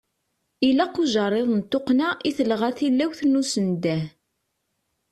Ilaq 0.67 0.95
ujeṛṛiḍ 1.01 1.47
n 1.57 1.59
tuqqna 1.71 2.09
i 2.29 2.31
telɣa 2.37 2.69
tilawt 2.77 3.19
n 3.25 3.39
usendeh. 3.41 4.03